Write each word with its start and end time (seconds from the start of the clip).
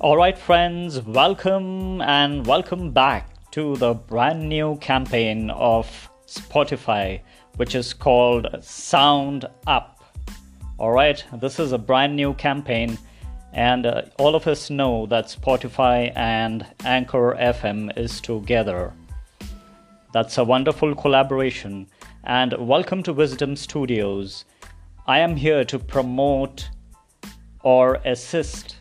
right, 0.00 0.38
friends, 0.38 1.00
welcome 1.02 2.00
and 2.02 2.46
welcome 2.46 2.92
back 2.92 3.50
to 3.50 3.74
the 3.76 3.94
brand 3.94 4.48
new 4.48 4.76
campaign 4.76 5.50
of 5.50 5.88
Spotify, 6.24 7.20
which 7.56 7.74
is 7.74 7.92
called 7.92 8.46
Sound 8.60 9.46
Up. 9.66 10.00
All 10.78 10.92
right, 10.92 11.24
this 11.40 11.58
is 11.58 11.72
a 11.72 11.78
brand 11.78 12.14
new 12.14 12.32
campaign, 12.34 12.96
and 13.52 13.86
uh, 13.86 14.02
all 14.20 14.36
of 14.36 14.46
us 14.46 14.70
know 14.70 15.06
that 15.06 15.24
Spotify 15.24 16.12
and 16.14 16.64
Anchor 16.84 17.36
FM 17.36 17.98
is 17.98 18.20
together. 18.20 18.92
That's 20.12 20.38
a 20.38 20.44
wonderful 20.44 20.94
collaboration, 20.94 21.88
and 22.22 22.54
welcome 22.56 23.02
to 23.02 23.12
Wisdom 23.12 23.56
Studios. 23.56 24.44
I 25.08 25.18
am 25.18 25.34
here 25.34 25.64
to 25.64 25.78
promote 25.78 26.68
or 27.64 27.96
assist 28.04 28.77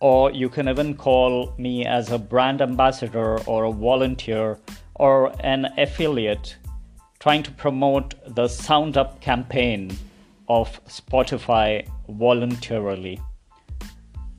or 0.00 0.32
you 0.32 0.48
can 0.48 0.68
even 0.68 0.94
call 0.96 1.54
me 1.58 1.84
as 1.84 2.10
a 2.10 2.18
brand 2.18 2.62
ambassador 2.62 3.38
or 3.44 3.64
a 3.64 3.72
volunteer 3.72 4.58
or 4.94 5.32
an 5.40 5.66
affiliate 5.76 6.56
trying 7.18 7.42
to 7.42 7.50
promote 7.52 8.14
the 8.34 8.48
Sound 8.48 8.96
Up 8.96 9.20
campaign 9.20 9.94
of 10.48 10.82
Spotify 10.86 11.86
voluntarily. 12.08 13.20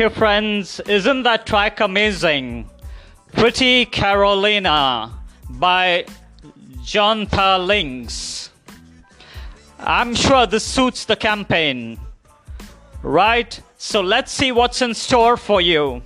Okay, 0.00 0.14
friends, 0.14 0.80
isn't 0.86 1.24
that 1.24 1.44
track 1.44 1.80
amazing? 1.80 2.70
Pretty 3.34 3.84
Carolina 3.84 5.12
by 5.50 6.06
Jonta 6.78 7.66
Links. 7.66 8.48
I'm 9.78 10.14
sure 10.14 10.46
this 10.46 10.64
suits 10.64 11.04
the 11.04 11.16
campaign. 11.16 12.00
Right? 13.02 13.60
So 13.76 14.00
let's 14.00 14.32
see 14.32 14.52
what's 14.52 14.80
in 14.80 14.94
store 14.94 15.36
for 15.36 15.60
you. 15.60 16.00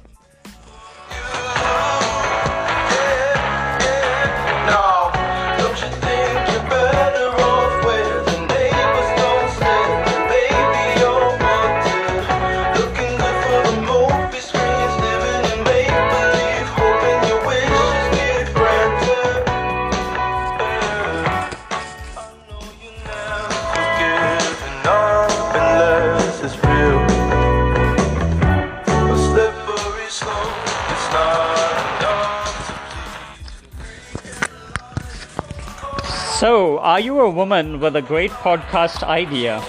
Are 36.94 37.00
you 37.00 37.18
a 37.18 37.28
woman 37.28 37.80
with 37.80 37.96
a 37.96 38.02
great 38.02 38.30
podcast 38.30 39.02
idea? 39.02 39.60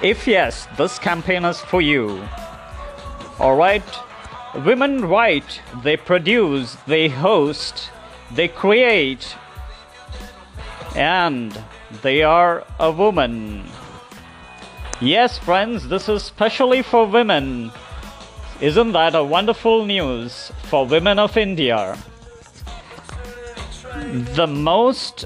If 0.00 0.28
yes, 0.28 0.68
this 0.78 0.96
campaign 0.96 1.44
is 1.44 1.60
for 1.60 1.80
you. 1.80 2.22
Alright? 3.40 3.82
Women 4.64 5.04
write, 5.04 5.60
they 5.82 5.96
produce, 5.96 6.76
they 6.86 7.08
host, 7.08 7.90
they 8.30 8.46
create, 8.46 9.34
and 10.94 11.60
they 12.02 12.22
are 12.22 12.64
a 12.78 12.92
woman. 12.92 13.64
Yes, 15.00 15.36
friends, 15.36 15.88
this 15.88 16.08
is 16.08 16.22
specially 16.22 16.82
for 16.82 17.06
women. 17.06 17.72
Isn't 18.60 18.92
that 18.92 19.16
a 19.16 19.24
wonderful 19.24 19.84
news 19.84 20.52
for 20.70 20.86
women 20.86 21.18
of 21.18 21.36
India? 21.36 21.98
the 24.34 24.46
most 24.46 25.24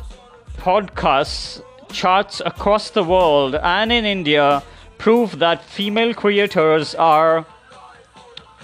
podcasts 0.66 1.62
charts 1.92 2.42
across 2.44 2.90
the 2.90 3.04
world 3.04 3.54
and 3.54 3.92
in 3.92 4.04
India 4.04 4.64
prove 4.98 5.38
that 5.38 5.62
female 5.62 6.12
creators 6.12 6.92
are 6.96 7.46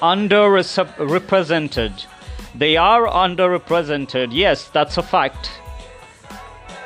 underrepresented. 0.00 1.92
They 2.56 2.76
are 2.76 3.06
underrepresented. 3.06 4.30
Yes, 4.32 4.66
that's 4.70 4.98
a 4.98 5.02
fact. 5.02 5.52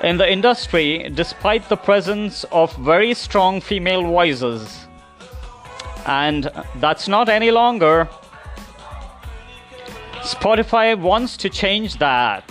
In 0.02 0.18
the 0.18 0.30
industry, 0.30 1.10
despite 1.14 1.66
the 1.70 1.78
presence 1.78 2.44
of 2.52 2.76
very 2.76 3.14
strong 3.14 3.62
female 3.62 4.02
voices. 4.02 4.86
And 6.04 6.50
that's 6.74 7.08
not 7.08 7.30
any 7.30 7.50
longer. 7.50 8.06
Spotify 10.20 10.94
wants 11.00 11.38
to 11.38 11.48
change 11.48 11.96
that. 12.00 12.44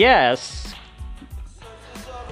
Yes. 0.00 0.74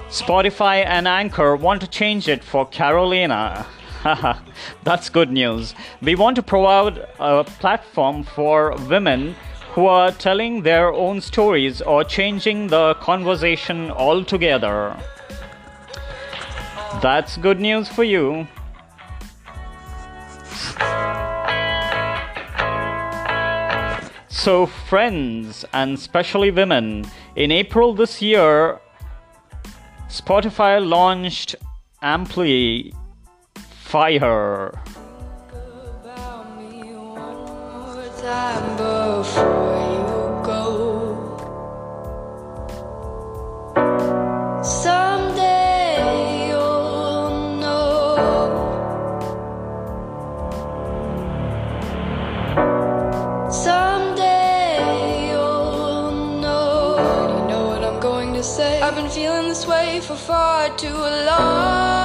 Spotify 0.09 0.83
and 0.83 1.07
Anchor 1.07 1.55
want 1.55 1.81
to 1.81 1.87
change 1.87 2.27
it 2.27 2.43
for 2.43 2.65
Carolina. 2.65 3.67
That's 4.83 5.09
good 5.09 5.29
news. 5.31 5.75
We 6.01 6.15
want 6.15 6.35
to 6.37 6.41
provide 6.41 7.05
a 7.19 7.43
platform 7.43 8.23
for 8.23 8.75
women 8.89 9.35
who 9.73 9.85
are 9.85 10.11
telling 10.11 10.63
their 10.63 10.91
own 10.91 11.21
stories 11.21 11.79
or 11.79 12.03
changing 12.03 12.69
the 12.69 12.95
conversation 12.95 13.91
altogether. 13.91 14.97
That's 17.03 17.37
good 17.37 17.59
news 17.59 17.87
for 17.87 18.03
you. 18.03 18.47
So, 24.41 24.65
friends, 24.65 25.65
and 25.73 25.97
especially 25.97 26.49
women, 26.49 27.05
in 27.39 27.51
April 27.53 27.93
this 27.93 28.21
year, 28.21 28.81
Spotify 30.09 30.85
launched 30.85 31.55
Amplifier. 32.01 32.93
Been 59.01 59.09
feeling 59.09 59.47
this 59.47 59.65
way 59.65 60.01
for 60.01 60.15
far 60.15 60.75
too 60.75 60.93
long. 60.93 61.98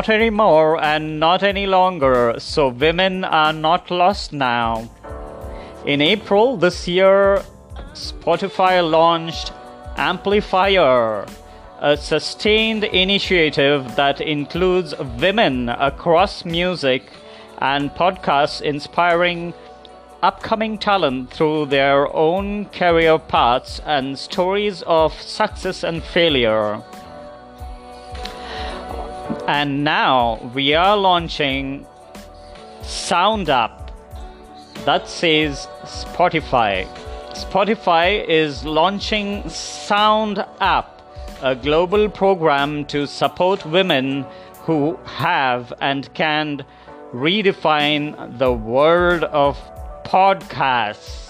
Not 0.00 0.08
anymore 0.08 0.82
and 0.82 1.20
not 1.20 1.42
any 1.42 1.66
longer, 1.66 2.36
so 2.38 2.68
women 2.68 3.22
are 3.22 3.52
not 3.52 3.90
lost 3.90 4.32
now. 4.32 4.88
In 5.84 6.00
April 6.00 6.56
this 6.56 6.88
year, 6.88 7.42
Spotify 7.92 8.80
launched 8.80 9.52
Amplifier, 9.98 11.26
a 11.80 11.98
sustained 11.98 12.84
initiative 12.84 13.94
that 13.96 14.22
includes 14.22 14.94
women 15.20 15.68
across 15.68 16.46
music 16.46 17.02
and 17.58 17.90
podcasts 17.90 18.62
inspiring 18.62 19.52
upcoming 20.22 20.78
talent 20.78 21.30
through 21.30 21.66
their 21.66 22.10
own 22.16 22.64
career 22.70 23.18
paths 23.18 23.82
and 23.84 24.18
stories 24.18 24.80
of 24.86 25.12
success 25.20 25.84
and 25.84 26.02
failure. 26.02 26.80
And 29.52 29.82
now 29.82 30.38
we 30.54 30.74
are 30.74 30.96
launching 30.96 31.84
Sound 32.82 33.50
Up. 33.50 33.90
That 34.84 35.08
says 35.08 35.66
Spotify. 35.82 36.86
Spotify 37.32 38.24
is 38.28 38.64
launching 38.64 39.48
Sound 39.48 40.38
Up, 40.60 41.02
a 41.42 41.56
global 41.56 42.08
program 42.08 42.84
to 42.94 43.08
support 43.08 43.66
women 43.66 44.24
who 44.60 44.96
have 45.04 45.72
and 45.80 46.14
can 46.14 46.64
redefine 47.12 48.38
the 48.38 48.52
world 48.52 49.24
of 49.24 49.58
podcasts. 50.04 51.26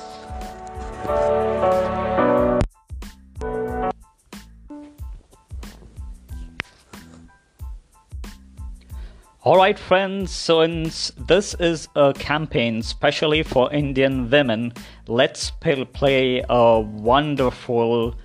Alright, 9.43 9.79
friends, 9.79 10.31
since 10.33 11.13
this 11.17 11.55
is 11.55 11.89
a 11.97 12.13
campaign 12.13 12.83
specially 12.83 13.43
for 13.43 13.73
Indian 13.73 14.29
women, 14.29 14.75
let's 15.09 15.51
play 15.53 16.45
a 16.47 16.79
wonderful 16.79 18.17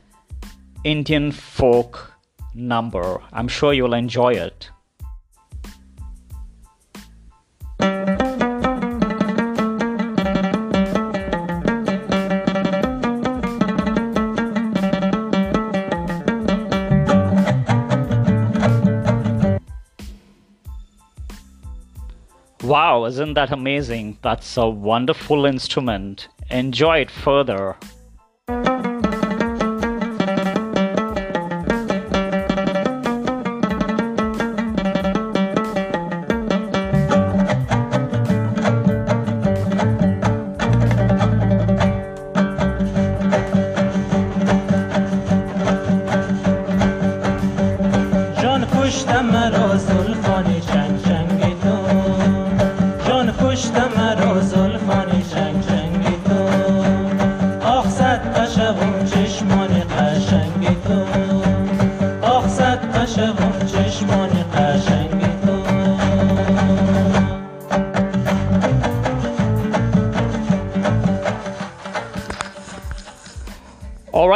Indian 0.83 1.31
folk 1.31 2.11
number. 2.53 3.21
I'm 3.31 3.47
sure 3.47 3.71
you'll 3.71 3.93
enjoy 3.93 4.33
it. 4.33 4.69
Wow, 23.05 23.09
isn't 23.09 23.35
that 23.35 23.51
amazing? 23.51 24.17
That's 24.23 24.57
a 24.57 24.67
wonderful 24.67 25.45
instrument. 25.45 26.27
Enjoy 26.49 27.01
it 27.01 27.11
further. 27.11 27.75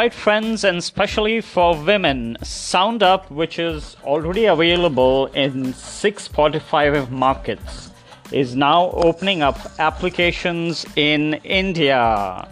Right 0.00 0.14
friends, 0.14 0.64
and 0.64 0.78
especially 0.78 1.42
for 1.42 1.76
women, 1.76 2.38
Sound 2.42 3.02
Up, 3.02 3.30
which 3.30 3.58
is 3.58 3.98
already 4.02 4.46
available 4.46 5.26
in 5.34 5.74
six 5.74 6.26
Spotify 6.26 7.06
markets, 7.10 7.90
is 8.32 8.56
now 8.56 8.92
opening 8.92 9.42
up 9.42 9.58
applications 9.78 10.86
in 10.96 11.34
India. 11.44 12.48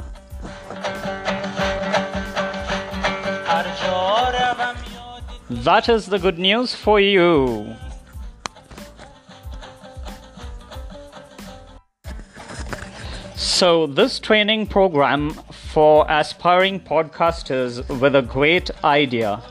That 5.49 5.89
is 5.89 6.05
the 6.05 6.19
good 6.19 6.39
news 6.39 6.75
for 6.75 7.01
you. 7.01 7.75
So, 13.59 13.89
this 13.89 14.21
training 14.21 14.69
program 14.69 15.31
for 15.51 16.07
aspiring 16.09 16.79
podcasters 16.79 17.85
with 18.01 18.15
a 18.15 18.23
great 18.23 18.71
idea 18.85 19.43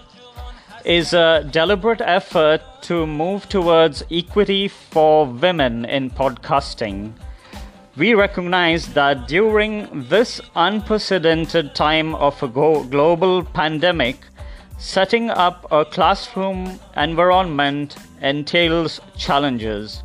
is 0.86 1.12
a 1.12 1.46
deliberate 1.52 2.00
effort 2.00 2.62
to 2.84 3.06
move 3.06 3.50
towards 3.50 4.06
equity 4.10 4.70
for 4.70 5.26
women 5.26 5.84
in 5.84 6.10
podcasting. 6.10 7.16
We 7.98 8.14
recognize 8.14 8.94
that 8.94 9.28
during 9.28 10.08
this 10.08 10.40
unprecedented 10.56 11.76
time 11.76 12.16
of 12.16 12.42
a 12.42 12.48
global 12.48 13.44
pandemic, 13.44 14.20
setting 14.78 15.30
up 15.32 15.70
a 15.70 15.84
classroom 15.84 16.80
environment 16.96 17.98
entails 18.22 19.02
challenges. 19.18 20.02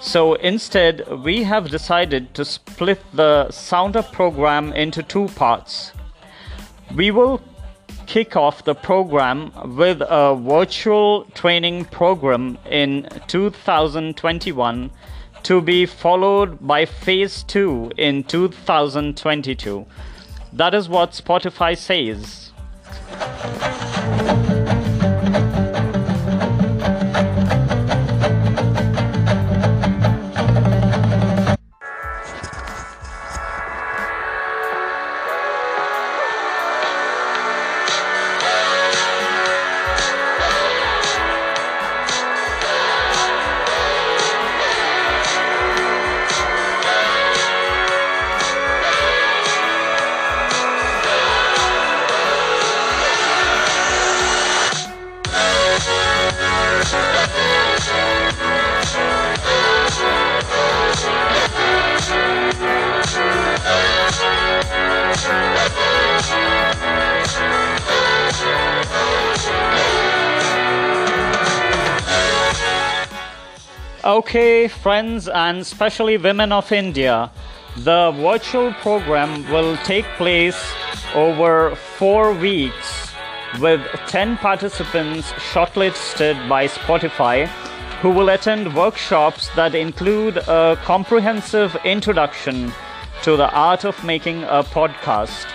So 0.00 0.34
instead, 0.34 1.06
we 1.24 1.42
have 1.44 1.70
decided 1.70 2.34
to 2.34 2.44
split 2.44 3.00
the 3.12 3.50
Sound 3.50 3.96
Up 3.96 4.12
program 4.12 4.72
into 4.72 5.02
two 5.02 5.28
parts. 5.28 5.92
We 6.94 7.10
will 7.10 7.40
kick 8.06 8.36
off 8.36 8.64
the 8.64 8.74
program 8.74 9.52
with 9.76 10.00
a 10.00 10.36
virtual 10.36 11.24
training 11.34 11.86
program 11.86 12.58
in 12.70 13.08
2021 13.26 14.90
to 15.42 15.60
be 15.60 15.86
followed 15.86 16.66
by 16.66 16.84
phase 16.84 17.42
2 17.44 17.92
in 17.96 18.24
2022. 18.24 19.86
That 20.52 20.74
is 20.74 20.88
what 20.88 21.12
Spotify 21.12 21.76
says. 21.76 22.52
Okay, 74.06 74.68
friends 74.68 75.26
and 75.26 75.58
especially 75.58 76.16
women 76.16 76.52
of 76.52 76.70
India, 76.70 77.28
the 77.78 78.12
virtual 78.12 78.72
program 78.74 79.42
will 79.50 79.76
take 79.78 80.04
place 80.16 80.56
over 81.12 81.74
four 81.74 82.32
weeks 82.32 83.12
with 83.58 83.80
10 84.06 84.36
participants 84.36 85.32
shortlisted 85.50 86.48
by 86.48 86.68
Spotify 86.68 87.48
who 88.00 88.10
will 88.10 88.28
attend 88.28 88.76
workshops 88.76 89.48
that 89.56 89.74
include 89.74 90.36
a 90.36 90.78
comprehensive 90.84 91.76
introduction 91.84 92.72
to 93.24 93.36
the 93.36 93.50
art 93.50 93.84
of 93.84 94.04
making 94.04 94.44
a 94.44 94.62
podcast. 94.62 95.46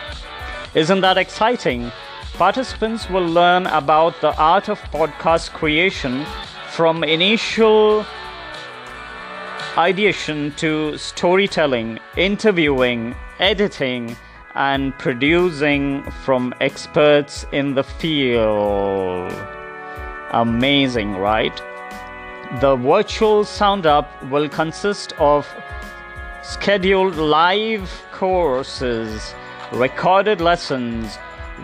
Isn't 0.76 1.00
that 1.00 1.18
exciting? 1.18 1.90
Participants 2.34 3.10
will 3.10 3.30
learn 3.30 3.66
about 3.68 4.20
the 4.20 4.36
art 4.36 4.68
of 4.68 4.82
podcast 4.92 5.52
creation 5.52 6.26
from 6.68 7.06
initial 7.06 8.06
ideation 9.78 10.52
to 10.58 10.98
storytelling, 10.98 12.00
interviewing, 12.18 13.16
editing, 13.40 14.16
and 14.54 14.98
producing 15.00 16.04
from 16.24 16.54
experts 16.60 17.46
in 17.54 17.76
the 17.76 17.84
field. 17.84 19.32
Amazing, 20.32 21.16
right? 21.16 21.56
The 22.60 22.76
virtual 22.76 23.46
sound 23.46 23.86
up 23.86 24.10
will 24.26 24.50
consist 24.50 25.14
of 25.20 25.48
scheduled 26.44 27.16
live 27.16 28.04
courses, 28.12 29.34
recorded 29.72 30.42
lessons, 30.42 31.16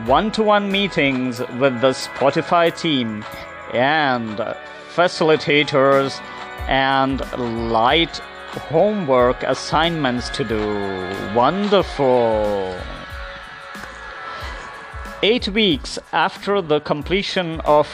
one 0.06 0.32
to 0.32 0.44
one 0.44 0.72
meetings 0.72 1.40
with 1.60 1.82
the 1.82 1.92
Spotify 1.92 2.76
team, 2.76 3.26
and 3.74 4.38
facilitators 4.96 6.22
and 6.68 7.22
light 7.72 8.18
homework 8.70 9.44
assignments 9.44 10.30
to 10.30 10.44
do. 10.44 11.36
Wonderful. 11.36 12.76
Eight 15.24 15.48
weeks 15.48 15.98
after 16.12 16.62
the 16.62 16.80
completion 16.80 17.60
of 17.62 17.88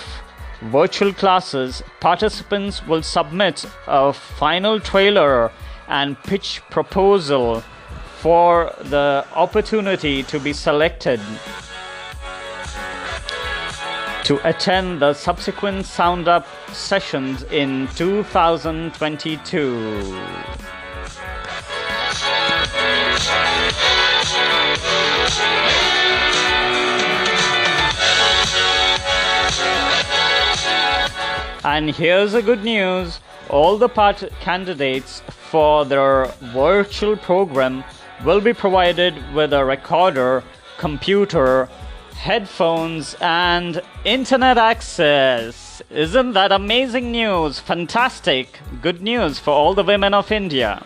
virtual 0.62 1.14
classes, 1.14 1.84
participants 2.00 2.86
will 2.86 3.04
submit 3.04 3.66
a 3.88 4.14
final 4.14 4.80
trailer 4.80 5.52
and 5.88 6.22
pitch 6.24 6.62
proposal 6.70 7.64
for 8.20 8.74
the 8.84 9.26
opportunity 9.36 10.24
to 10.24 10.40
be 10.40 10.54
selected 10.54 11.20
to 14.24 14.40
attend 14.48 15.02
the 15.02 15.14
subsequent 15.14 15.86
Sound 15.86 16.28
Up 16.28 16.48
sessions 16.72 17.44
in 17.44 17.88
2022. 17.96 20.18
And 31.66 31.90
here's 31.90 32.34
the 32.34 32.42
good 32.42 32.64
news 32.64 33.20
all 33.50 33.78
the 33.78 33.90
part 33.90 34.24
candidates 34.40 35.22
for 35.28 35.86
their 35.86 36.26
virtual 36.54 37.18
program 37.18 37.84
will 38.24 38.42
be 38.42 38.54
provided 38.54 39.14
with 39.34 39.54
a 39.54 39.64
recorder, 39.64 40.44
computer, 40.78 41.70
headphones, 42.14 43.16
and 43.20 43.82
internet 44.06 44.58
access. 44.58 45.82
Isn't 45.90 46.34
that 46.34 46.52
amazing 46.52 47.12
news? 47.12 47.60
Fantastic! 47.60 48.60
Good 48.82 49.02
news 49.02 49.40
for 49.40 49.52
all 49.52 49.74
the 49.74 49.84
women 49.84 50.14
of 50.14 50.32
India. 50.32 50.84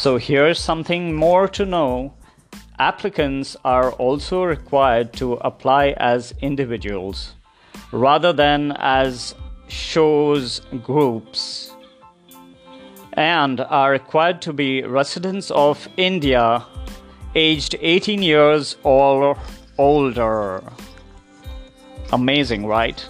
So 0.00 0.16
here's 0.16 0.58
something 0.58 1.14
more 1.14 1.46
to 1.48 1.66
know. 1.66 2.14
Applicants 2.80 3.58
are 3.62 3.92
also 3.92 4.42
required 4.42 5.12
to 5.12 5.34
apply 5.34 5.88
as 5.98 6.32
individuals 6.40 7.34
rather 7.92 8.32
than 8.32 8.72
as 8.78 9.34
shows 9.68 10.62
groups 10.82 11.72
and 13.12 13.60
are 13.60 13.90
required 13.90 14.40
to 14.40 14.54
be 14.54 14.82
residents 14.82 15.50
of 15.50 15.88
India 15.98 16.64
aged 17.34 17.76
18 17.82 18.22
years 18.22 18.76
or 18.82 19.36
older. 19.76 20.64
Amazing, 22.14 22.64
right? 22.64 23.06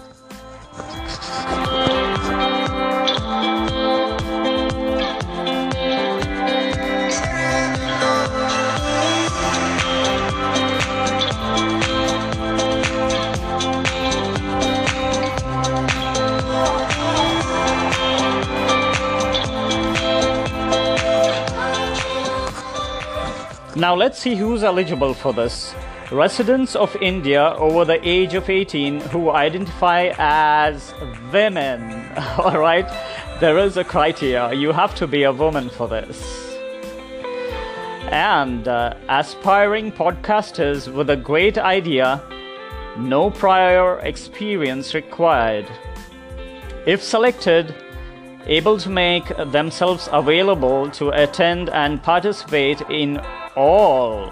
Now 23.81 23.95
let's 23.95 24.19
see 24.19 24.35
who's 24.35 24.63
eligible 24.63 25.15
for 25.15 25.33
this. 25.33 25.73
Residents 26.11 26.75
of 26.75 26.95
India 26.97 27.55
over 27.55 27.83
the 27.83 27.99
age 28.07 28.35
of 28.35 28.47
18 28.47 28.99
who 29.09 29.31
identify 29.31 30.13
as 30.19 30.93
women. 31.33 32.05
Alright, 32.37 32.87
there 33.39 33.57
is 33.57 33.77
a 33.77 33.83
criteria. 33.83 34.53
You 34.53 34.71
have 34.71 34.93
to 34.97 35.07
be 35.07 35.23
a 35.23 35.31
woman 35.31 35.67
for 35.67 35.87
this. 35.87 36.21
And 38.11 38.67
uh, 38.67 38.93
aspiring 39.09 39.91
podcasters 39.91 40.87
with 40.87 41.09
a 41.09 41.17
great 41.17 41.57
idea, 41.57 42.21
no 42.99 43.31
prior 43.31 43.97
experience 44.01 44.93
required. 44.93 45.67
If 46.85 47.01
selected, 47.01 47.73
able 48.45 48.77
to 48.77 48.91
make 48.91 49.25
themselves 49.51 50.07
available 50.11 50.91
to 50.91 51.09
attend 51.09 51.71
and 51.71 52.03
participate 52.03 52.81
in 52.81 53.19
all 53.55 54.31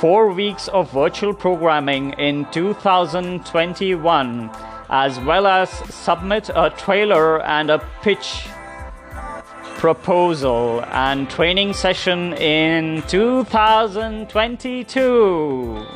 four 0.00 0.32
weeks 0.32 0.66
of 0.68 0.90
virtual 0.92 1.32
programming 1.32 2.12
in 2.18 2.44
2021, 2.50 4.50
as 4.90 5.18
well 5.20 5.46
as 5.46 5.70
submit 5.70 6.50
a 6.54 6.68
trailer 6.76 7.40
and 7.42 7.70
a 7.70 7.78
pitch 8.02 8.46
proposal 9.76 10.84
and 10.86 11.30
training 11.30 11.72
session 11.72 12.34
in 12.34 13.02
2022. 13.08 15.86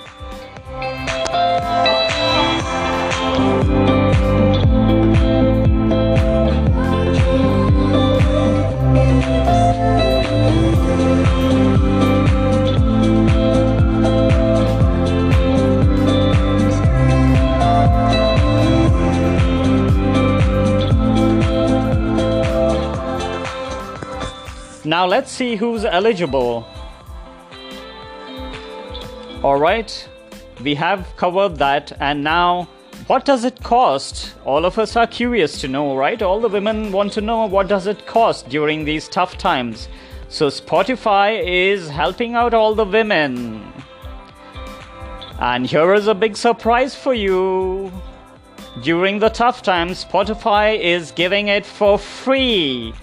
Now 24.89 25.05
let's 25.05 25.31
see 25.31 25.55
who's 25.55 25.85
eligible. 25.85 26.67
Alright, 29.45 30.09
we 30.63 30.75
have 30.77 31.15
covered 31.19 31.57
that, 31.57 31.93
and 32.01 32.25
now 32.25 32.71
what 33.07 33.27
does 33.27 33.45
it 33.45 33.63
cost? 33.63 34.33
All 34.47 34.65
of 34.65 34.79
us 34.79 34.97
are 34.97 35.07
curious 35.07 35.61
to 35.61 35.69
know, 35.69 35.95
right? 35.95 36.23
All 36.23 36.41
the 36.41 36.49
women 36.49 36.91
want 36.91 37.13
to 37.13 37.21
know 37.21 37.45
what 37.45 37.69
does 37.69 37.87
it 37.87 38.07
cost 38.07 38.49
during 38.49 38.87
these 38.87 39.11
tough 39.11 39.37
times. 39.37 39.89
So 40.31 40.47
Spotify 40.47 41.39
is 41.47 41.91
helping 41.91 42.35
out 42.35 42.55
all 42.55 42.75
the 42.75 42.87
women. 42.87 43.71
And 45.39 45.67
here 45.67 45.93
is 45.93 46.07
a 46.07 46.15
big 46.15 46.35
surprise 46.35 46.95
for 46.95 47.13
you. 47.13 47.93
During 48.83 49.19
the 49.19 49.29
tough 49.29 49.61
times, 49.61 50.03
Spotify 50.03 50.81
is 50.81 51.11
giving 51.11 51.49
it 51.49 51.67
for 51.67 51.99
free. 51.99 52.95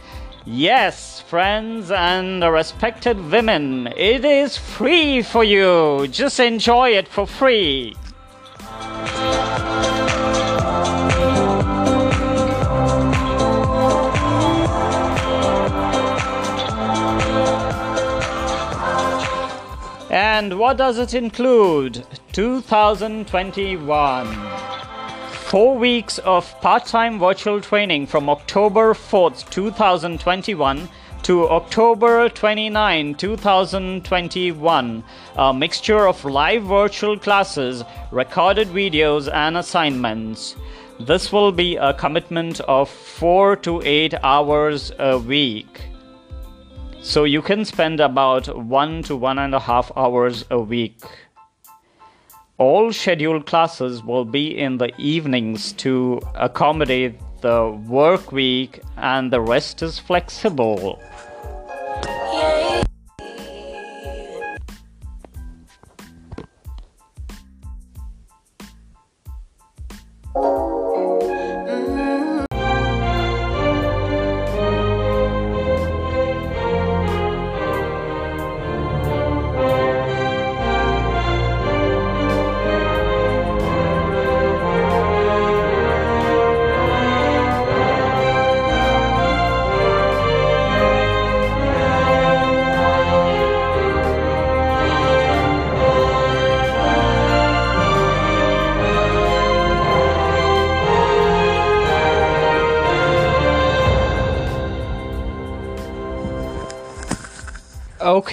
Yes, 0.48 1.22
friends 1.22 1.90
and 1.90 2.44
respected 2.44 3.32
women, 3.32 3.88
it 3.98 4.24
is 4.24 4.58
free 4.58 5.24
for 5.24 5.44
you. 5.44 6.08
Just 6.08 6.40
enjoy 6.40 6.90
it 6.90 7.08
for 7.08 7.25
free. 7.25 7.96
And 20.12 20.60
what 20.60 20.78
does 20.78 21.00
it 21.00 21.16
include? 21.16 22.06
2021. 22.34 24.75
Four 25.46 25.78
weeks 25.78 26.18
of 26.18 26.60
part 26.60 26.88
time 26.88 27.20
virtual 27.20 27.62
training 27.62 28.08
from 28.08 28.32
October 28.32 28.96
4th, 28.96 29.48
2021 29.52 30.90
to 31.22 31.48
October 31.48 32.27
29, 32.29 33.14
2021. 33.14 35.03
A 35.36 35.53
mixture 35.53 36.08
of 36.08 36.25
live 36.25 36.64
virtual 36.64 37.20
classes, 37.20 37.84
recorded 38.10 38.70
videos, 38.70 39.31
and 39.31 39.55
assignments. 39.55 40.55
This 41.00 41.31
will 41.31 41.51
be 41.51 41.75
a 41.75 41.94
commitment 41.94 42.60
of 42.62 42.90
4 42.90 43.55
to 43.58 43.84
8 43.86 44.16
hours 44.24 44.92
a 44.98 45.20
week. 45.20 45.84
So 47.01 47.24
you 47.24 47.44
can 47.44 47.66
spend 47.66 48.00
about 48.00 48.48
one 48.58 49.03
to 49.03 49.16
one 49.16 49.38
and 49.38 49.53
a 49.53 49.60
half 49.60 49.92
hours 49.96 50.44
a 50.50 50.58
week. 50.60 50.98
All 52.57 52.94
scheduled 52.94 53.46
classes 53.46 54.01
will 54.01 54.24
be 54.24 54.57
in 54.57 54.77
the 54.77 54.94
evenings 54.98 55.74
to 55.74 56.22
accommodate 56.35 57.20
the 57.41 57.70
work 57.85 58.31
week, 58.31 58.79
and 58.96 59.29
the 59.31 59.41
rest 59.41 59.83
is 59.83 60.00
flexible. 60.00 61.01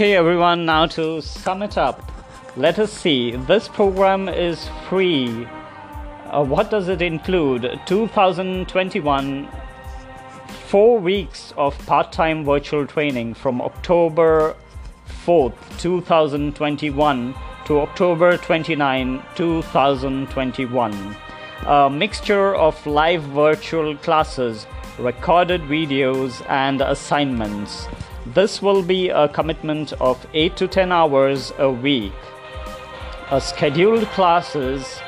Okay, 0.03 0.17
everyone, 0.17 0.67
now 0.67 0.85
to 0.87 1.23
sum 1.23 1.63
it 1.63 1.79
up, 1.79 2.11
let 2.57 2.81
us 2.81 2.93
see. 2.93 3.37
This 3.37 3.69
program 3.69 4.29
is 4.29 4.69
free. 4.89 5.47
Uh, 6.27 6.43
what 6.43 6.73
does 6.73 6.89
it 6.89 7.01
include? 7.01 7.79
2021 7.87 9.49
four 10.67 10.99
weeks 10.99 11.55
of 11.57 11.79
part 11.87 12.11
time 12.11 12.45
virtual 12.45 12.85
training 12.85 13.35
from 13.35 13.63
October 13.63 14.57
4th, 15.25 15.55
2021 15.79 17.35
to 17.67 17.79
October 17.79 18.37
29, 18.37 19.23
2021. 19.37 21.17
A 21.67 21.89
mixture 21.89 22.57
of 22.57 22.85
live 22.89 23.23
virtual 23.23 23.97
classes, 23.99 24.67
recorded 24.99 25.61
videos, 25.61 26.45
and 26.51 26.81
assignments. 26.81 27.87
This 28.27 28.63
will 28.63 28.85
be 28.85 29.09
a 29.09 29.29
commitment 29.29 29.93
of 29.95 30.25
8 30.33 30.57
to 30.57 30.69
10 30.69 30.93
hours 30.93 31.53
a 31.59 31.69
week. 31.69 32.13
A 33.33 33.41
scheduled 33.41 34.07
classes 34.09 35.01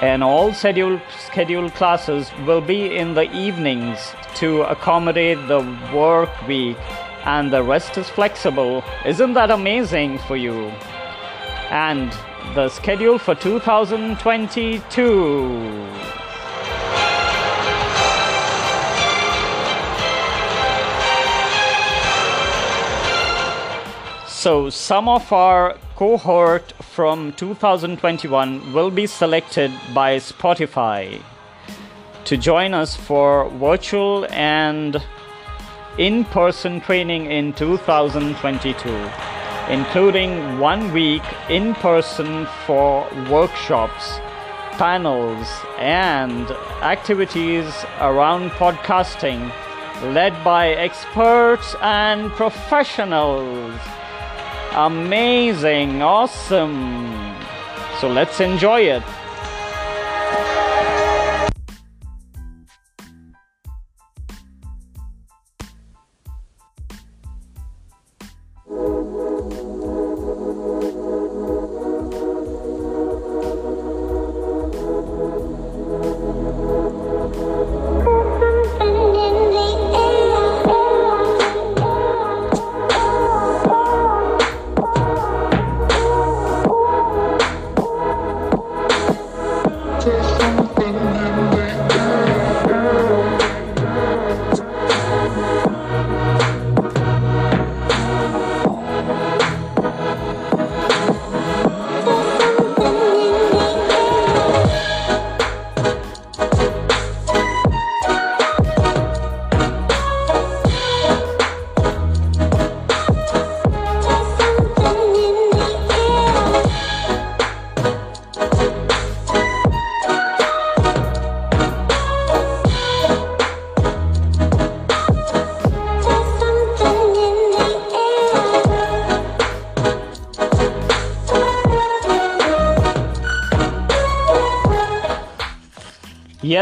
and 0.00 0.24
all 0.24 0.52
scheduled 0.52 1.00
scheduled 1.20 1.72
classes 1.74 2.32
will 2.44 2.60
be 2.60 2.96
in 2.96 3.14
the 3.14 3.30
evenings 3.32 4.16
to 4.34 4.62
accommodate 4.62 5.38
the 5.46 5.60
work 5.94 6.28
week 6.48 6.76
and 7.24 7.52
the 7.52 7.62
rest 7.62 7.96
is 7.96 8.08
flexible. 8.08 8.82
Isn't 9.06 9.34
that 9.34 9.52
amazing 9.52 10.18
for 10.26 10.36
you? 10.36 10.72
And 11.70 12.12
the 12.56 12.68
schedule 12.68 13.18
for 13.18 13.36
2022. 13.36 16.11
So, 24.42 24.70
some 24.70 25.08
of 25.08 25.32
our 25.32 25.76
cohort 25.94 26.72
from 26.82 27.32
2021 27.34 28.72
will 28.72 28.90
be 28.90 29.06
selected 29.06 29.70
by 29.94 30.16
Spotify 30.16 31.22
to 32.24 32.36
join 32.36 32.74
us 32.74 32.96
for 32.96 33.48
virtual 33.50 34.26
and 34.30 35.00
in 35.96 36.24
person 36.24 36.80
training 36.80 37.26
in 37.30 37.52
2022, 37.52 39.10
including 39.70 40.58
one 40.58 40.92
week 40.92 41.22
in 41.48 41.76
person 41.76 42.48
for 42.66 43.06
workshops, 43.30 44.18
panels, 44.72 45.46
and 45.78 46.50
activities 46.82 47.72
around 48.00 48.50
podcasting 48.58 49.52
led 50.12 50.34
by 50.42 50.70
experts 50.70 51.76
and 51.80 52.32
professionals. 52.32 53.78
Amazing, 54.74 56.00
awesome. 56.00 57.36
So 58.00 58.08
let's 58.08 58.40
enjoy 58.40 58.80
it. 58.80 59.02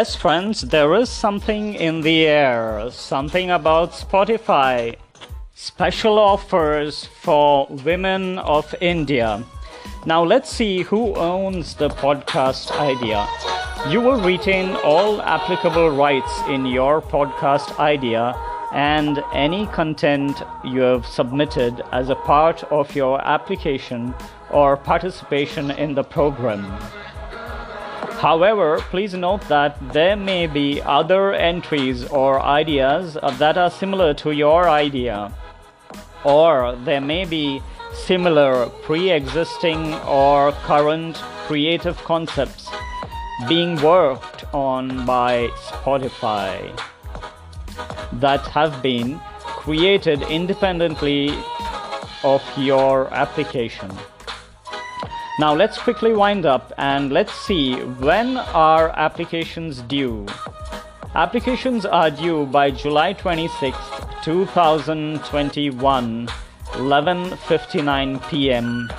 Yes, 0.01 0.17
friends, 0.17 0.63
there 0.63 0.95
is 0.95 1.11
something 1.11 1.75
in 1.75 2.01
the 2.01 2.27
air, 2.27 2.91
something 2.91 3.51
about 3.51 3.93
Spotify. 3.93 4.97
Special 5.53 6.19
offers 6.19 7.05
for 7.05 7.67
women 7.85 8.39
of 8.39 8.75
India. 8.81 9.45
Now 10.07 10.25
let's 10.25 10.49
see 10.49 10.81
who 10.81 11.15
owns 11.17 11.75
the 11.75 11.91
podcast 11.91 12.71
idea. 12.81 13.29
You 13.91 14.01
will 14.01 14.23
retain 14.23 14.75
all 14.77 15.21
applicable 15.21 15.91
rights 15.91 16.33
in 16.49 16.65
your 16.65 17.03
podcast 17.03 17.79
idea 17.79 18.35
and 18.73 19.23
any 19.35 19.67
content 19.67 20.43
you 20.65 20.81
have 20.81 21.05
submitted 21.05 21.83
as 21.93 22.09
a 22.09 22.15
part 22.15 22.65
of 22.73 22.97
your 22.97 23.21
application 23.21 24.15
or 24.49 24.79
participation 24.79 25.71
in 25.71 25.95
the 25.95 26.05
program. 26.05 26.65
However, 28.21 28.81
please 28.91 29.15
note 29.15 29.49
that 29.49 29.79
there 29.95 30.15
may 30.15 30.47
be 30.47 30.83
other 30.83 31.33
entries 31.33 32.05
or 32.05 32.39
ideas 32.39 33.17
that 33.39 33.57
are 33.57 33.71
similar 33.71 34.13
to 34.13 34.33
your 34.33 34.69
idea, 34.69 35.33
or 36.23 36.77
there 36.85 37.01
may 37.01 37.25
be 37.25 37.63
similar 37.95 38.67
pre 38.85 39.11
existing 39.11 39.95
or 40.05 40.53
current 40.69 41.17
creative 41.47 41.97
concepts 42.05 42.69
being 43.49 43.81
worked 43.81 44.45
on 44.53 45.07
by 45.07 45.49
Spotify 45.71 46.79
that 48.21 48.47
have 48.49 48.83
been 48.83 49.19
created 49.47 50.21
independently 50.25 51.33
of 52.23 52.43
your 52.59 53.09
application. 53.15 53.91
Now 55.39 55.55
let's 55.55 55.79
quickly 55.79 56.13
wind 56.13 56.45
up 56.45 56.73
and 56.77 57.13
let's 57.13 57.33
see 57.33 57.77
when 57.77 58.37
are 58.37 58.91
applications 58.91 59.81
due. 59.83 60.27
Applications 61.15 61.87
are 61.87 62.11
due 62.11 62.47
by 62.47 62.71
July 62.71 63.15
26th, 63.15 64.23
2021, 64.23 66.27
11:59 66.27 68.29
p.m. 68.29 68.91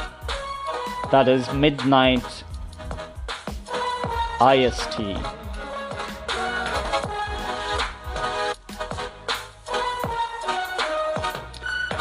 That 1.12 1.28
is 1.28 1.52
midnight 1.54 2.44
IST. 4.42 5.00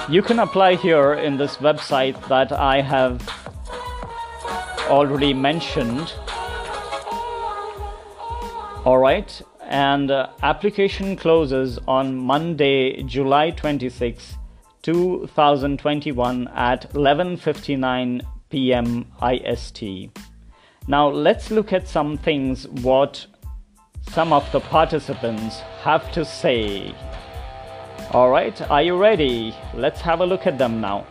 You 0.09 0.23
can 0.23 0.41
apply 0.41 0.75
here 0.75 1.15
in 1.15 1.37
this 1.37 1.59
website 1.59 2.17
that 2.29 2.51
I 2.51 2.81
have 2.81 3.40
already 4.91 5.33
mentioned. 5.33 6.13
Alright, 8.85 9.41
and 9.63 10.11
uh, 10.11 10.31
application 10.43 11.15
closes 11.17 11.79
on 11.87 12.17
Monday, 12.17 13.03
July 13.05 13.51
26, 13.51 14.35
2021 14.83 16.49
at 16.49 16.91
11:59 16.93 18.23
p.m. 18.51 19.07
IST. 19.23 19.83
Now 20.89 21.09
let's 21.09 21.51
look 21.51 21.73
at 21.73 21.87
some 21.87 22.19
things 22.19 22.67
what 22.83 23.27
some 24.09 24.33
of 24.33 24.51
the 24.51 24.61
participants 24.61 25.61
have 25.83 26.11
to 26.13 26.25
say. 26.25 26.95
Alright, 28.13 28.61
are 28.71 28.83
you 28.83 28.97
ready? 28.97 29.55
Let's 29.73 30.01
have 30.01 30.21
a 30.21 30.27
look 30.27 30.49
at 30.49 30.59
them 30.59 30.81
now. 30.81 31.07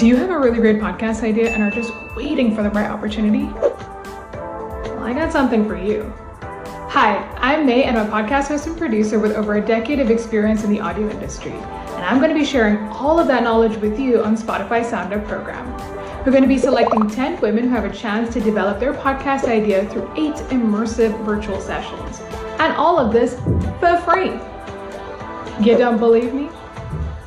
Do 0.00 0.06
you 0.06 0.16
have 0.16 0.30
a 0.30 0.38
really 0.38 0.56
great 0.56 0.78
podcast 0.78 1.22
idea 1.22 1.50
and 1.50 1.62
are 1.62 1.70
just 1.70 1.92
waiting 2.16 2.56
for 2.56 2.62
the 2.62 2.70
right 2.70 2.90
opportunity? 2.90 3.44
Well, 3.52 5.02
I 5.02 5.12
got 5.12 5.30
something 5.30 5.68
for 5.68 5.76
you. 5.76 6.10
Hi, 6.40 7.18
I'm 7.36 7.66
May 7.66 7.84
and 7.84 7.98
I'm 7.98 8.06
a 8.06 8.10
podcast 8.10 8.48
host 8.48 8.66
and 8.66 8.78
producer 8.78 9.18
with 9.18 9.32
over 9.32 9.56
a 9.56 9.60
decade 9.60 10.00
of 10.00 10.10
experience 10.10 10.64
in 10.64 10.70
the 10.70 10.80
audio 10.80 11.10
industry. 11.10 11.52
And 11.52 12.02
I'm 12.02 12.16
going 12.16 12.30
to 12.30 12.34
be 12.34 12.46
sharing 12.46 12.78
all 12.88 13.20
of 13.20 13.26
that 13.26 13.42
knowledge 13.42 13.76
with 13.76 14.00
you 14.00 14.24
on 14.24 14.38
Spotify 14.38 14.82
Sound 14.82 15.12
Up 15.12 15.22
program. 15.26 15.70
We're 16.24 16.32
going 16.32 16.44
to 16.44 16.48
be 16.48 16.56
selecting 16.56 17.06
10 17.06 17.38
women 17.42 17.64
who 17.64 17.74
have 17.74 17.84
a 17.84 17.94
chance 17.94 18.32
to 18.32 18.40
develop 18.40 18.80
their 18.80 18.94
podcast 18.94 19.44
idea 19.50 19.86
through 19.90 20.10
eight 20.16 20.36
immersive 20.48 21.22
virtual 21.26 21.60
sessions. 21.60 22.20
And 22.58 22.72
all 22.72 22.98
of 22.98 23.12
this 23.12 23.34
for 23.80 23.98
free. 24.06 24.30
You 25.62 25.76
don't 25.76 25.98
believe 25.98 26.32
me? 26.32 26.48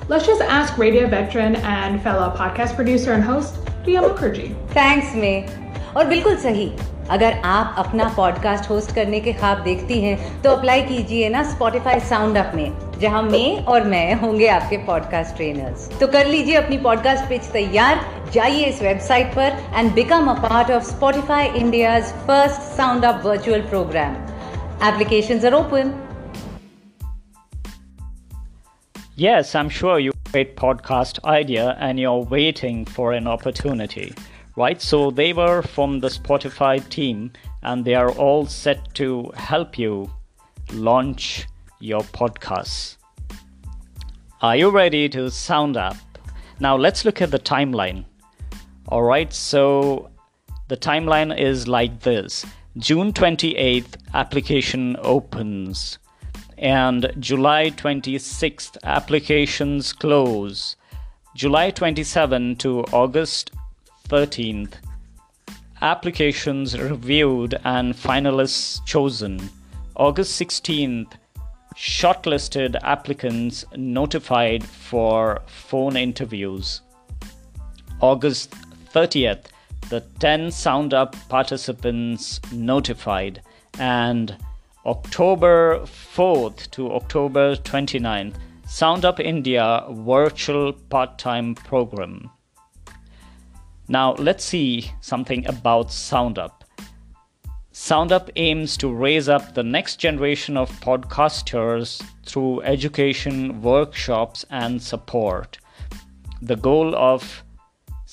Let's 0.10 0.26
just 0.26 0.42
ask 0.42 0.78
radio 0.78 1.08
veteran 1.08 1.56
and 1.56 2.02
fellow 2.04 2.36
podcast 2.36 2.76
producer 2.76 3.14
and 3.14 3.24
host, 3.24 3.56
Riya 3.86 4.02
Mukherjee. 4.02 4.50
Thanks 4.76 5.16
में 5.16 5.94
और 5.96 6.08
बिल्कुल 6.08 6.36
सही। 6.38 6.66
अगर 7.12 7.34
आप 7.46 7.76
अपना 7.78 8.08
podcast 8.18 8.70
host 8.70 8.94
करने 8.96 9.20
के 9.20 9.34
ख्वाब 9.34 9.62
देखती 9.64 10.02
हैं 10.02 10.42
तो 10.42 10.50
अप्लाई 10.50 10.82
कीजिए 10.82 11.30
ना 11.30 11.44
स्पॉटिफाई 11.52 12.00
साउंड 12.10 12.38
अप 12.38 12.52
में 12.56 13.00
जहाँ 13.00 13.24
मैं 13.24 13.66
और 13.66 13.84
मैं 13.86 14.14
होंगे 14.22 14.48
आपके 14.48 14.78
पॉडकास्ट 14.86 15.36
ट्रेनर्स 15.36 15.90
तो 16.00 16.08
कर 16.08 16.28
लीजिए 16.28 16.56
अपनी 16.56 16.78
पॉडकास्ट 16.84 17.30
पिच 17.30 17.48
तैयार 17.54 18.06
जाइए 18.34 18.66
इस 18.66 18.82
वेबसाइट 18.82 19.34
पर 19.36 19.60
and 19.76 19.94
become 19.94 20.30
a 20.32 20.40
part 20.50 20.72
of 20.72 20.84
Spotify 20.84 21.48
India's 21.64 22.14
first 22.28 22.62
sound 22.78 23.06
up 23.06 23.22
virtual 23.26 23.62
program 23.70 24.16
applications 24.88 25.46
are 25.46 25.54
open 25.54 25.94
Yes, 29.16 29.54
I'm 29.54 29.70
sure 29.70 30.00
you 30.00 30.12
great 30.32 30.56
podcast 30.56 31.24
idea 31.24 31.78
and 31.80 32.00
you're 32.00 32.24
waiting 32.24 32.84
for 32.84 33.12
an 33.12 33.28
opportunity, 33.28 34.12
right? 34.56 34.82
So 34.82 35.12
they 35.12 35.34
were 35.34 35.62
from 35.62 36.00
the 36.00 36.08
Spotify 36.08 36.90
team 36.90 37.32
and 37.62 37.86
they 37.86 37.94
are 37.94 38.10
all 38.14 38.48
set 38.48 38.92
to 38.96 39.32
help 39.36 39.78
you 39.78 40.12
launch 40.74 41.46
your 41.80 42.02
podcast. 42.02 42.98
Are 44.42 44.56
you 44.56 44.72
ready 44.72 45.08
to 45.10 45.30
sound 45.30 45.78
up? 45.78 45.96
Now 46.60 46.76
let's 46.76 47.06
look 47.06 47.22
at 47.22 47.30
the 47.30 47.38
timeline. 47.38 48.06
All 48.88 49.04
right, 49.04 49.32
so 49.32 50.10
the 50.70 50.78
timeline 50.78 51.38
is 51.38 51.68
like 51.68 52.00
this 52.00 52.48
June 52.78 53.14
28th, 53.14 53.96
application 54.16 54.98
opens 55.04 56.00
and 56.64 57.12
July 57.20 57.70
26th 57.70 58.78
applications 58.84 59.92
close. 59.92 60.78
July 61.36 61.70
27 61.70 62.56
to 62.56 62.80
August 62.94 63.52
13th 64.08 64.76
applications 65.82 66.80
reviewed 66.80 67.60
and 67.66 67.94
finalists 67.94 68.84
chosen. 68.86 69.50
August 69.98 70.42
16th 70.42 71.12
shortlisted 71.76 72.80
applicants 72.82 73.66
notified 73.76 74.64
for 74.64 75.42
phone 75.48 75.98
interviews. 75.98 76.82
August 78.00 78.52
30th 78.94 79.48
the 79.90 80.00
10 80.20 80.50
sound 80.50 80.94
up 80.94 81.16
participants 81.28 82.40
notified 82.54 83.42
and 83.80 84.38
October 84.86 85.80
4th 85.86 86.70
to 86.72 86.92
October 86.92 87.56
29th, 87.56 88.36
Sound 88.68 89.06
Up 89.06 89.18
India 89.18 89.86
virtual 89.90 90.74
part 90.74 91.18
time 91.18 91.56
program. 91.56 92.30
Now, 93.88 94.16
let's 94.16 94.44
see 94.44 94.92
something 95.00 95.48
about 95.48 95.90
Sound 95.90 96.38
Up. 96.38 96.66
Sound 97.72 98.12
Up 98.12 98.30
aims 98.36 98.76
to 98.76 98.94
raise 98.94 99.30
up 99.30 99.54
the 99.54 99.64
next 99.64 100.02
generation 100.02 100.58
of 100.58 100.70
podcasters 100.82 102.04
through 102.26 102.62
education, 102.64 103.62
workshops, 103.62 104.44
and 104.50 104.82
support. 104.82 105.60
The 106.42 106.58
goal 106.58 106.94
of 106.94 107.42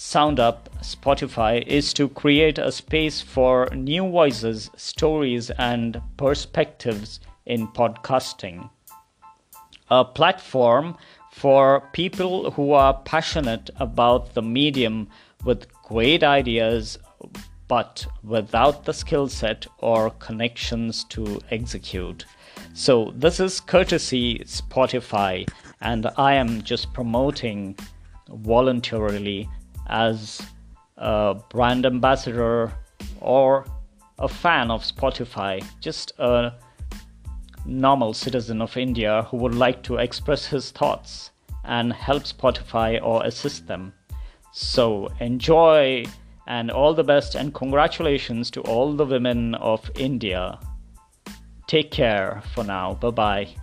Sound 0.03 0.41
Up 0.41 0.71
Spotify 0.81 1.63
is 1.67 1.93
to 1.93 2.09
create 2.09 2.59
a 2.59 2.73
space 2.73 3.21
for 3.21 3.69
new 3.75 4.09
voices, 4.09 4.71
stories, 4.75 5.51
and 5.51 6.01
perspectives 6.17 7.21
in 7.45 7.69
podcasting. 7.69 8.71
A 9.91 10.03
platform 10.03 10.97
for 11.31 11.83
people 11.93 12.51
who 12.53 12.73
are 12.73 12.95
passionate 12.95 13.69
about 13.77 14.33
the 14.33 14.41
medium 14.41 15.07
with 15.45 15.71
great 15.83 16.25
ideas 16.25 16.97
but 17.69 18.07
without 18.25 18.87
the 18.87 18.95
skill 18.95 19.29
set 19.29 19.67
or 19.81 20.09
connections 20.13 21.05
to 21.11 21.39
execute. 21.51 22.25
So, 22.73 23.13
this 23.15 23.39
is 23.39 23.61
courtesy 23.61 24.39
Spotify, 24.47 25.47
and 25.83 26.07
I 26.17 26.33
am 26.37 26.63
just 26.63 26.95
promoting 26.95 27.77
voluntarily 28.31 29.47
as 29.91 30.41
a 30.97 31.37
brand 31.51 31.85
ambassador 31.85 32.73
or 33.21 33.67
a 34.19 34.29
fan 34.29 34.71
of 34.71 34.83
Spotify, 34.83 35.65
just 35.81 36.13
a 36.19 36.55
normal 37.67 38.15
citizen 38.15 38.63
of 38.63 38.77
India 38.77 39.27
who 39.29 39.37
would 39.39 39.55
like 39.55 39.83
to 39.83 39.97
express 39.97 40.47
his 40.47 40.71
thoughts 40.71 41.31
and 41.65 41.93
help 41.93 42.23
Spotify 42.23 43.03
or 43.03 43.25
assist 43.25 43.67
them. 43.67 43.93
So 44.53 45.09
enjoy 45.21 46.05
and 46.47 46.71
all 46.71 46.95
the 46.95 47.05
best 47.05 47.35
and 47.35 47.55
congratulations 47.55 48.51
to 48.51 48.61
all 48.63 48.95
the 48.95 49.07
women 49.07 49.55
of 49.57 49.91
India. 49.97 50.59
Take 51.67 51.91
care 51.91 52.43
for 52.55 52.65
now. 52.65 52.95
Bye 52.95 53.11
bye. 53.11 53.60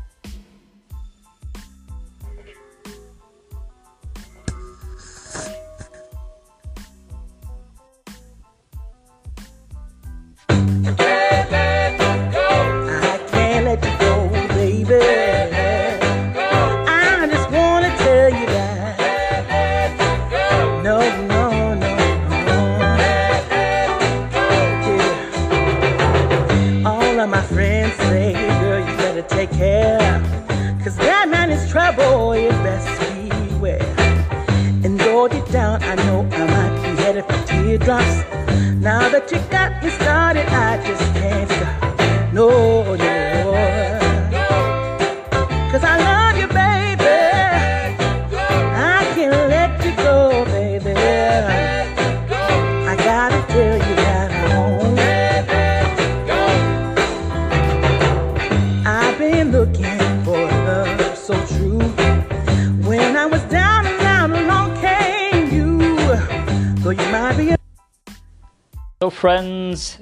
Friends, 69.17 69.97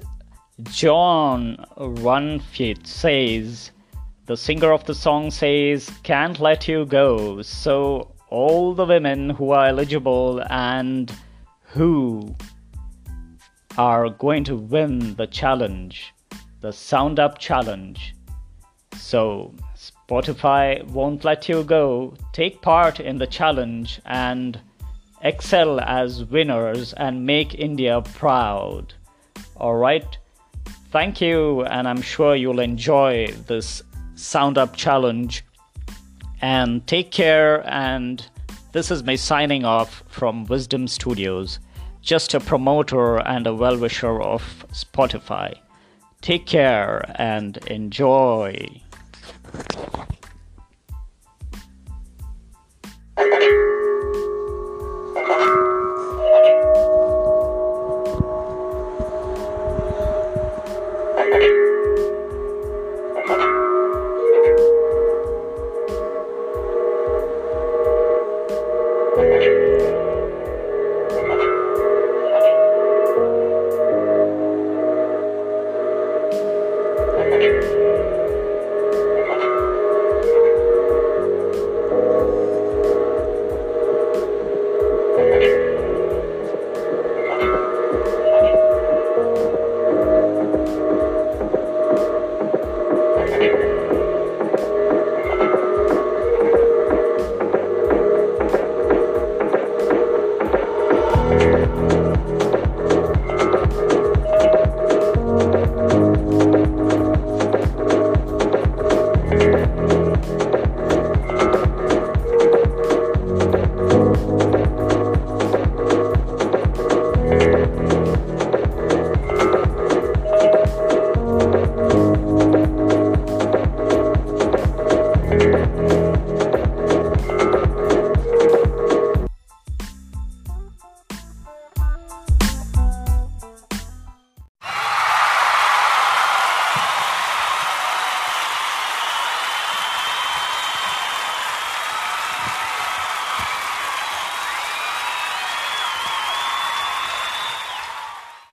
John 0.63 1.65
Runfit 1.77 2.85
says, 2.85 3.71
the 4.25 4.35
singer 4.35 4.73
of 4.73 4.83
the 4.83 4.93
song 4.93 5.31
says, 5.31 5.89
Can't 6.03 6.41
let 6.41 6.67
you 6.67 6.85
go. 6.85 7.41
So, 7.41 8.11
all 8.29 8.73
the 8.73 8.83
women 8.83 9.29
who 9.29 9.51
are 9.51 9.67
eligible 9.67 10.43
and 10.49 11.09
who 11.61 12.35
are 13.77 14.09
going 14.09 14.43
to 14.43 14.57
win 14.57 15.15
the 15.15 15.27
challenge, 15.27 16.13
the 16.59 16.73
Sound 16.73 17.17
Up 17.17 17.37
Challenge. 17.37 18.13
So, 18.97 19.55
Spotify 19.77 20.85
won't 20.87 21.23
let 21.23 21.47
you 21.47 21.63
go. 21.63 22.15
Take 22.33 22.61
part 22.61 22.99
in 22.99 23.17
the 23.17 23.27
challenge 23.27 24.01
and 24.05 24.59
excel 25.21 25.79
as 25.79 26.25
winners 26.25 26.91
and 26.91 27.25
make 27.25 27.55
India 27.55 28.01
proud. 28.01 28.93
Alright? 29.57 30.17
Thank 30.91 31.21
you, 31.21 31.63
and 31.63 31.87
I'm 31.87 32.01
sure 32.01 32.35
you'll 32.35 32.59
enjoy 32.59 33.27
this 33.47 33.81
Sound 34.15 34.57
Up 34.57 34.75
Challenge. 34.75 35.43
And 36.41 36.85
take 36.87 37.11
care, 37.11 37.67
and 37.69 38.25
this 38.71 38.91
is 38.91 39.03
me 39.03 39.17
signing 39.17 39.65
off 39.65 40.03
from 40.07 40.45
Wisdom 40.45 40.87
Studios, 40.87 41.59
just 42.01 42.33
a 42.33 42.39
promoter 42.39 43.17
and 43.17 43.47
a 43.47 43.53
well 43.53 43.77
wisher 43.77 44.21
of 44.21 44.65
Spotify. 44.71 45.55
Take 46.21 46.45
care 46.45 47.05
and 47.15 47.57
enjoy. 47.67 48.81